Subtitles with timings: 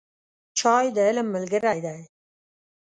[0.59, 2.01] چای د علم ملګری دی